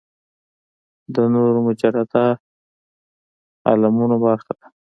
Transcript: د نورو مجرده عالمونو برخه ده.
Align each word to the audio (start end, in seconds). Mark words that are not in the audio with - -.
د 1.15 1.17
نورو 1.33 1.59
مجرده 1.67 2.25
عالمونو 3.67 4.15
برخه 4.25 4.51
ده. 4.59 4.67